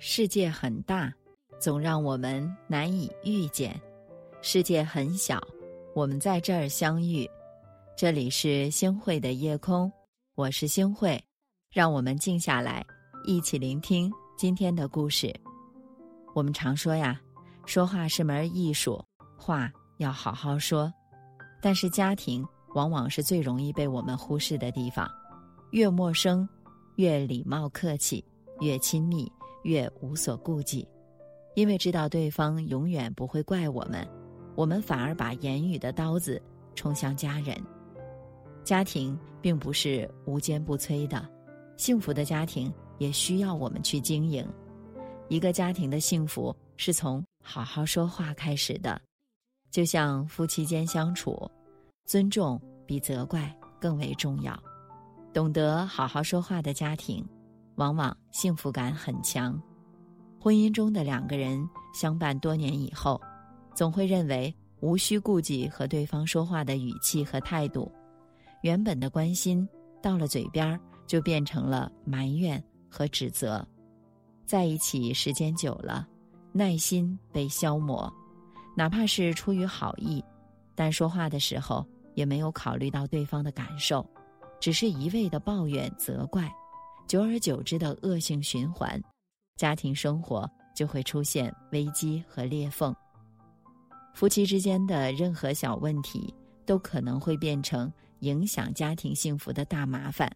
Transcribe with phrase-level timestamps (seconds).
[0.00, 1.12] 世界很大，
[1.58, 3.72] 总让我们难以遇见；
[4.40, 5.42] 世界很小，
[5.92, 7.28] 我们在这儿相遇。
[7.96, 9.90] 这里是星汇的夜空，
[10.36, 11.20] 我是星汇，
[11.72, 12.86] 让我们静下来，
[13.24, 15.34] 一起聆听今天的故事。
[16.32, 17.20] 我们常说呀，
[17.66, 19.04] 说话是门艺术，
[19.36, 20.92] 话要好好说。
[21.60, 22.46] 但是家庭
[22.76, 25.10] 往往是最容易被我们忽视的地方，
[25.72, 26.48] 越陌生，
[26.94, 28.24] 越礼貌客气，
[28.60, 29.28] 越亲密。
[29.68, 30.88] 越无所顾忌，
[31.54, 34.08] 因为知道对方永远不会怪我们，
[34.56, 36.40] 我们反而把言语的刀子
[36.74, 37.54] 冲向家人。
[38.64, 41.28] 家庭并不是无坚不摧的，
[41.76, 44.46] 幸福的家庭也需要我们去经营。
[45.28, 48.98] 一个家庭的幸福是从好好说话开始的，
[49.70, 51.38] 就像夫妻间相处，
[52.06, 54.58] 尊重比责怪更为重要。
[55.34, 57.22] 懂得好好说话的家庭。
[57.78, 59.60] 往往幸福感很强，
[60.40, 63.20] 婚姻中的两个人相伴多年以后，
[63.72, 67.90] 总会认为无需顾忌和对方说话的语气和态度，
[68.62, 69.66] 原本的关心
[70.02, 73.64] 到了嘴边就变成了埋怨和指责，
[74.44, 76.04] 在一起时间久了，
[76.50, 78.12] 耐心被消磨，
[78.76, 80.22] 哪怕是出于好意，
[80.74, 84.04] 但说话的时候也没有考虑到对方的感受，
[84.58, 86.52] 只是一味的抱怨责怪。
[87.08, 89.02] 久而久之的恶性循环，
[89.56, 92.94] 家庭生活就会出现危机和裂缝。
[94.12, 96.32] 夫妻之间的任何小问题，
[96.66, 100.30] 都可能会变成影响家庭幸福的大麻烦。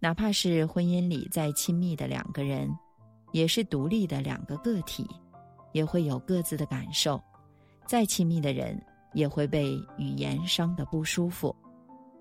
[0.00, 2.74] 哪怕是婚姻里再亲密的两个人，
[3.32, 5.06] 也是独立的两个个体，
[5.74, 7.22] 也会有各自的感受。
[7.86, 11.54] 再亲密的人，也会被语言伤得不舒服。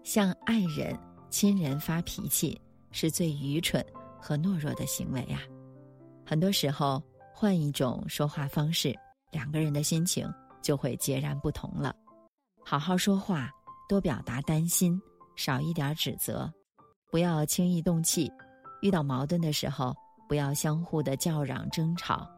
[0.03, 0.99] 向爱人、
[1.29, 2.59] 亲人发脾气。
[2.91, 3.85] 是最愚蠢
[4.19, 5.41] 和懦弱的行为呀！
[6.25, 7.01] 很多时候，
[7.33, 8.95] 换一种说话方式，
[9.31, 10.31] 两个人的心情
[10.61, 11.95] 就会截然不同了。
[12.63, 13.49] 好好说话，
[13.87, 15.01] 多表达担心，
[15.35, 16.51] 少一点指责，
[17.09, 18.31] 不要轻易动气。
[18.81, 19.95] 遇到矛盾的时候，
[20.27, 22.29] 不要相互的叫嚷争吵，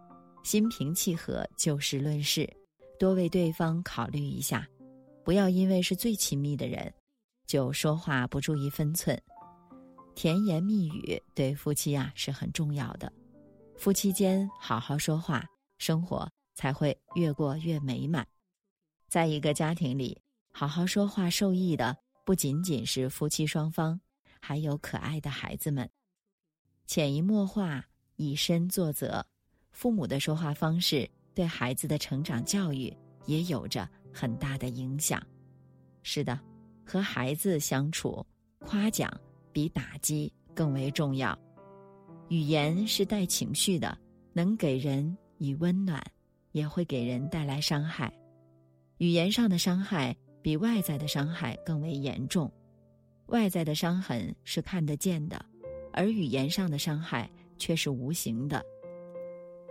[0.44, 2.50] 心平气和就事论事，
[2.97, 4.66] 多为对方考虑一下。
[5.24, 6.92] 不要因为是最亲密的人，
[7.46, 9.20] 就说话不注意分寸。
[10.22, 13.12] 甜言蜜语对夫妻啊是很重要的，
[13.76, 15.44] 夫妻间好好说话，
[15.80, 18.28] 生活才会越过越美满。
[19.08, 20.22] 在一个家庭里，
[20.54, 24.00] 好好说话受益的不仅仅是夫妻双方，
[24.40, 25.90] 还有可爱的孩子们。
[26.86, 27.84] 潜移默化，
[28.16, 29.26] 以身作则，
[29.72, 32.96] 父母的说话方式对孩子的成长教育
[33.26, 35.20] 也有着很大的影响。
[36.03, 36.40] 是的，
[36.86, 38.24] 和孩子相处，
[38.59, 39.12] 夸奖。
[39.52, 41.38] 比打击更为重要。
[42.30, 43.98] 语言是带情绪的，
[44.34, 46.02] 能给人以温暖，
[46.52, 48.12] 也会给人带来伤害。
[48.98, 52.52] 语言上的伤害比外在的伤害更为严重。
[53.28, 55.44] 外在的伤痕是看得见的，
[55.94, 58.64] 而语言上的伤害却是无形的。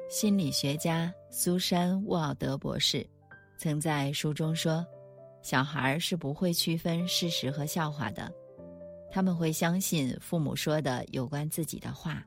[0.08, 3.06] 心理学家苏珊·沃奥德博士
[3.58, 4.84] 曾在书中说
[5.40, 8.32] ：“小孩是不会区分事实和笑话的。”
[9.10, 12.24] 他们会相信父母说的有关自己的话，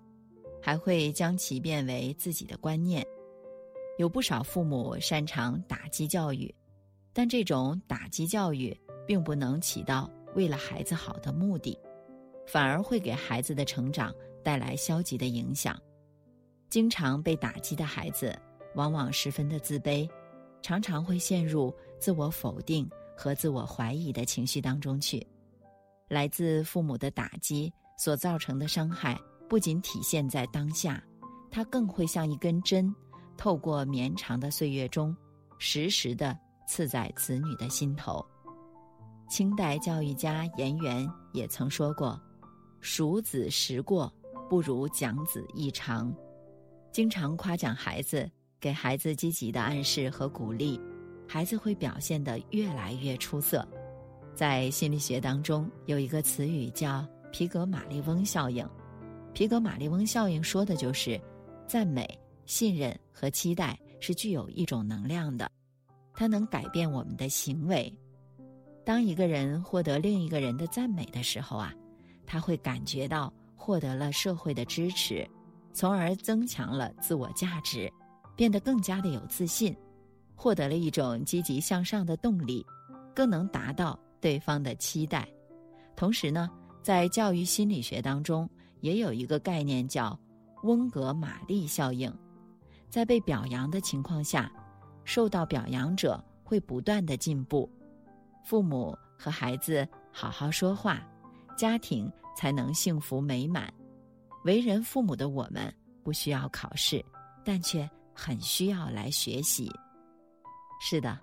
[0.62, 3.06] 还会将其变为自己的观念。
[3.98, 6.54] 有不少父母擅长打击教育，
[7.14, 8.76] 但这种打击教育
[9.08, 11.78] 并不能起到为了孩子好的目的，
[12.46, 15.80] 反而会给孩子的成长带来消极的影响。
[16.70, 18.36] 经常被打击的孩子，
[18.74, 20.10] 往往十分的自卑，
[20.62, 25.26] 常常会陷入自我否定和自我怀疑的情绪当中去。
[26.14, 29.20] 来自父母的打击所造成的伤害，
[29.50, 31.04] 不仅体现在当下，
[31.50, 32.94] 它更会像一根针，
[33.36, 35.16] 透过绵长的岁月中，
[35.58, 36.38] 时时的
[36.68, 38.24] 刺在子女的心头。
[39.28, 42.22] 清代教育家颜元也曾说过
[42.80, 44.14] ：“数子时过，
[44.48, 46.14] 不如讲子一长。”
[46.94, 48.30] 经常夸奖孩子，
[48.60, 50.80] 给孩子积极的暗示和鼓励，
[51.28, 53.68] 孩子会表现得越来越出色。
[54.36, 58.68] 在心理学当中，有一个词语叫皮格马利翁效应。
[59.34, 61.20] 皮格马利翁效应说的就是，
[61.68, 62.08] 赞美、
[62.46, 65.50] 信任和期待是具有一种能量的，
[66.14, 67.92] 它能改变我们的行为。
[68.84, 71.74] 当一个人获得另一个人的赞美的时候啊，
[72.26, 75.28] 他会感觉到获得了社会的支持，
[75.74, 77.92] 从而增强了自我价值，
[78.36, 79.76] 变得更加的有自信，
[80.36, 82.66] 获得了一种积极向上的动力，
[83.16, 83.98] 更能达到。
[84.24, 85.28] 对方的期待，
[85.98, 86.50] 同时呢，
[86.82, 88.50] 在教育心理学当中，
[88.80, 90.18] 也有一个概念叫
[90.64, 92.10] 温格玛丽效应，
[92.90, 94.50] 在被表扬的情况下，
[95.04, 97.70] 受到表扬者会不断的进步。
[98.46, 101.06] 父母和孩子好好说话，
[101.58, 103.70] 家庭才能幸福美满。
[104.46, 107.04] 为人父母的我们不需要考试，
[107.44, 109.70] 但却很需要来学习。
[110.80, 111.20] 是的，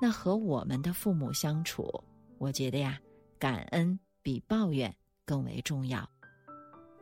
[0.00, 1.92] 那和我们的父母相处，
[2.38, 2.98] 我觉得呀，
[3.38, 4.94] 感恩比抱怨
[5.24, 6.08] 更为重要。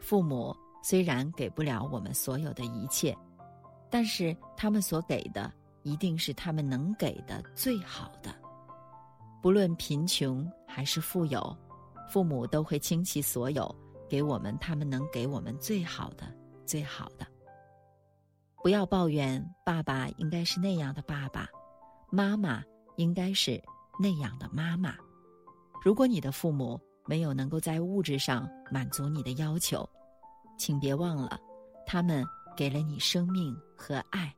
[0.00, 3.16] 父母虽然给不了我们所有的一切，
[3.90, 5.52] 但是他们所给的
[5.82, 8.34] 一定是他们能给的最好的。
[9.42, 11.56] 不论贫穷还是富有，
[12.08, 13.74] 父母都会倾其所有
[14.08, 16.26] 给我们他们能给我们最好的、
[16.64, 17.26] 最好的。
[18.62, 21.46] 不要抱怨爸爸应该是那样的爸爸。
[22.10, 22.62] 妈妈
[22.96, 23.62] 应该是
[23.98, 24.94] 那样的妈妈。
[25.84, 29.86] 如果你的父母没有能够在物质上满足你的要求，
[30.56, 31.38] 请别忘了，
[31.84, 32.24] 他们
[32.56, 34.34] 给了你生命和爱，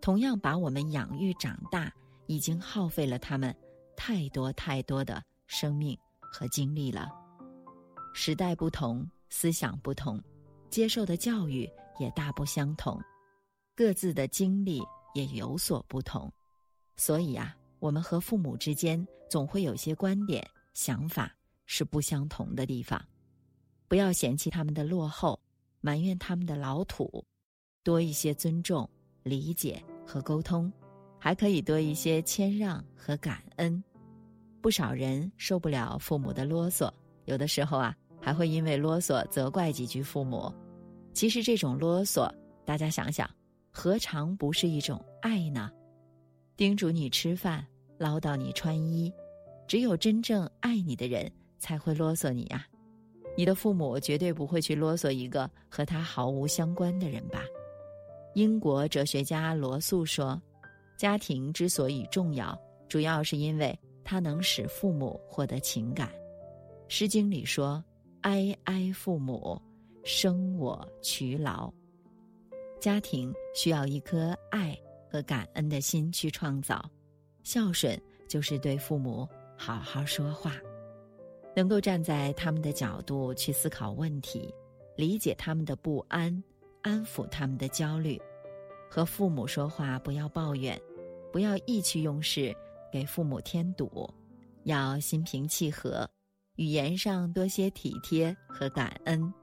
[0.00, 1.92] 同样把我们养育长大，
[2.26, 3.54] 已经耗费了他们
[3.98, 5.94] 太多太多的生命
[6.32, 7.10] 和精力了。
[8.14, 10.18] 时代不同，思想不同，
[10.70, 12.98] 接受的教育也大不相同，
[13.76, 14.82] 各自的经历
[15.12, 16.32] 也有所不同。
[16.96, 20.42] 所以啊，我们和父母之间总会有些观点、
[20.78, 21.34] 想法
[21.66, 23.04] 是不相同的地方。
[23.88, 25.36] 不要嫌弃他们的落后，
[25.80, 27.24] 埋怨他们的老土，
[27.82, 28.88] 多一些尊重、
[29.24, 30.72] 理解和沟通，
[31.18, 33.82] 还可以多一些谦让和感恩。
[34.60, 36.88] 不少人受不了父母的啰嗦，
[37.24, 37.92] 有的时候啊，
[38.22, 40.54] 还会因为啰嗦责怪几句父母。
[41.12, 42.32] 其实这种啰嗦，
[42.64, 43.28] 大家想想，
[43.68, 45.72] 何尝不是一种爱呢？
[46.56, 47.66] 叮嘱你吃饭，
[47.98, 49.12] 唠叨你穿衣，
[49.68, 52.66] 只有真正爱你的人才会啰嗦你呀。
[53.36, 57.44] 你的父母绝对不会去啰嗦一个和他毫无相关的人吧？
[58.34, 60.40] 英国哲学家罗素说
[60.98, 66.08] ：“家庭之所以重要，主要是因为它能使父母获得情感。”
[66.88, 67.84] 《诗经》里说
[68.22, 69.60] ：“哀哀父母，
[70.02, 71.72] 生我劬劳。”
[72.80, 74.76] 家庭需要一颗爱。
[75.10, 76.84] 和感恩的心去创造，
[77.42, 77.98] 孝顺
[78.28, 79.26] 就是对父母
[79.60, 80.54] 好好说话，
[81.54, 84.54] 能够站在他们的角度去思考问题，
[84.96, 86.42] 理解他们的不安，
[86.82, 88.18] 安抚他们的焦虑。
[88.88, 90.80] 和父母说话不要抱怨，
[91.32, 92.54] 不要意气用事，
[92.92, 94.08] 给父母添堵，
[94.62, 96.08] 要心平气和，
[96.54, 99.34] 语言上多些体贴和感恩，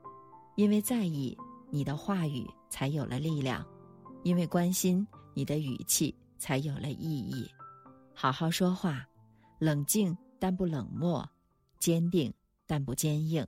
[0.55, 1.37] 因为在意，
[1.69, 3.63] 你的话语才有了力量，
[4.23, 5.05] 因为关心。
[5.37, 7.45] 你的语气才有了意义，
[8.13, 9.05] 好好说话，
[9.59, 11.27] 冷静但不冷漠，
[11.79, 12.33] 坚定
[12.67, 13.47] 但不坚硬。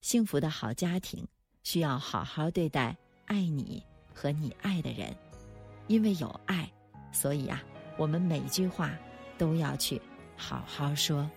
[0.00, 1.26] 幸福的好家庭
[1.62, 2.96] 需要好好对待
[3.26, 3.84] 爱你
[4.14, 5.14] 和你爱的人，
[5.86, 6.70] 因为有爱，
[7.12, 7.62] 所以啊，
[7.96, 8.90] 我们每句话
[9.36, 10.00] 都要去
[10.36, 11.28] 好好说。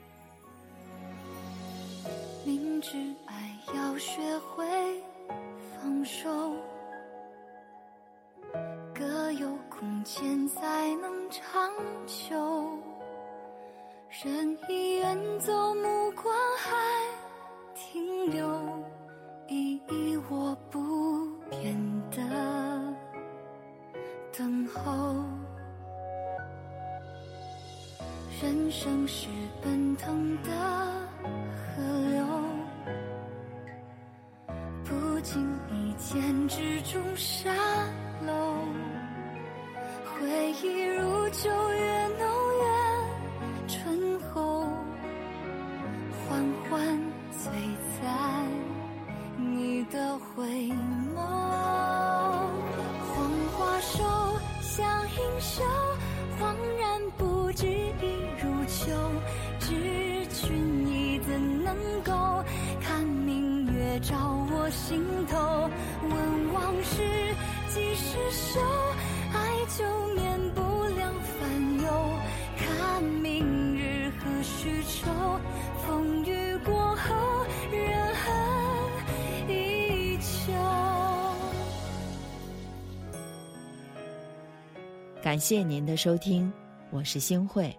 [2.46, 4.66] 明知爱要学会
[5.76, 6.30] 放手。
[8.94, 11.72] 各有空间才能长
[12.06, 12.78] 久。
[14.12, 16.70] 人已远走，目光还
[17.74, 18.46] 停留，
[19.48, 21.74] 依依我不变
[22.12, 22.20] 的
[24.38, 25.16] 等候。
[28.42, 29.30] 人生是
[29.64, 30.52] 奔腾的
[31.56, 32.26] 河流，
[34.84, 37.50] 不经意间之中沙
[38.28, 38.58] 漏。
[40.04, 42.01] 回忆如旧月，
[64.72, 65.70] 心头？
[66.10, 67.04] 问往事
[67.70, 68.60] 几时休？
[69.34, 70.02] 爱就。
[75.88, 80.54] 风雨过后，人恨依旧。
[85.22, 86.52] 感谢您的收听，
[86.92, 87.76] 我是星慧。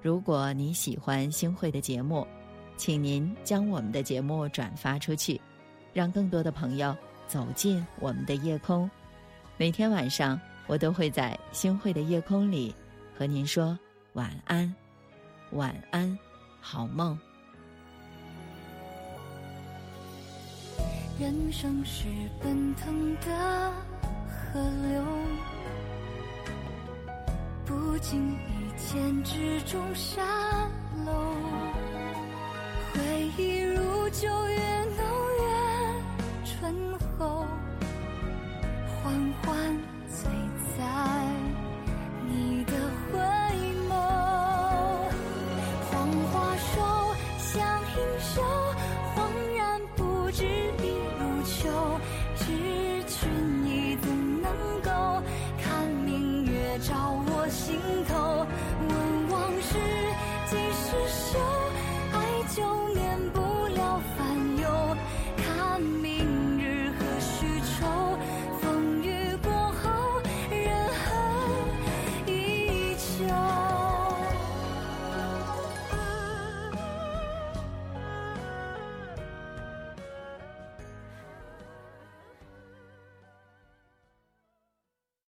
[0.00, 2.26] 如果您喜欢星慧的节目，
[2.76, 5.40] 请您将我们的节目转发出去，
[5.92, 6.96] 让更多的朋友
[7.26, 8.90] 走进我们的夜空。
[9.56, 12.74] 每天晚上，我都会在星慧的夜空里
[13.16, 13.78] 和您说
[14.14, 14.74] 晚安，
[15.52, 16.18] 晚安。
[16.60, 17.18] 好梦。
[21.18, 22.04] 人生是
[22.42, 23.72] 奔腾的
[24.28, 25.04] 河流。
[27.64, 28.36] 不经意
[28.76, 30.22] 间之中沙
[31.04, 31.12] 漏，
[32.92, 34.81] 回忆如旧月。